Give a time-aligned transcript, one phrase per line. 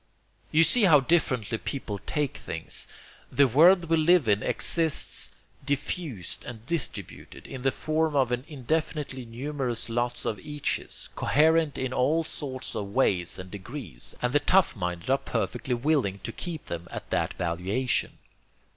[0.51, 2.87] You see how differently people take things.
[3.31, 5.29] The world we live in exists
[5.63, 11.93] diffused and distributed, in the form of an indefinitely numerous lot of eaches, coherent in
[11.93, 16.65] all sorts of ways and degrees; and the tough minded are perfectly willing to keep
[16.65, 18.17] them at that valuation.